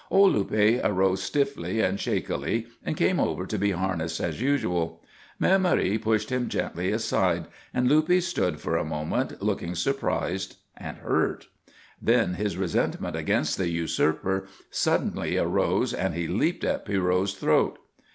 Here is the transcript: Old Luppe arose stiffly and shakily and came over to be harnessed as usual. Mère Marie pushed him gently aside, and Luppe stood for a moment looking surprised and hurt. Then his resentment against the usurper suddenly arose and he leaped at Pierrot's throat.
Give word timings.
Old 0.09 0.33
Luppe 0.33 0.81
arose 0.83 1.21
stiffly 1.21 1.79
and 1.79 1.99
shakily 1.99 2.65
and 2.83 2.97
came 2.97 3.19
over 3.19 3.45
to 3.45 3.57
be 3.59 3.69
harnessed 3.69 4.19
as 4.19 4.41
usual. 4.41 4.99
Mère 5.39 5.61
Marie 5.61 5.99
pushed 5.99 6.31
him 6.31 6.49
gently 6.49 6.91
aside, 6.91 7.45
and 7.71 7.87
Luppe 7.87 8.19
stood 8.19 8.59
for 8.59 8.77
a 8.77 8.83
moment 8.83 9.43
looking 9.43 9.75
surprised 9.75 10.55
and 10.75 10.97
hurt. 10.97 11.49
Then 12.01 12.33
his 12.33 12.57
resentment 12.57 13.15
against 13.15 13.59
the 13.59 13.69
usurper 13.69 14.47
suddenly 14.71 15.37
arose 15.37 15.93
and 15.93 16.15
he 16.15 16.27
leaped 16.27 16.63
at 16.63 16.83
Pierrot's 16.83 17.33
throat. 17.35 17.77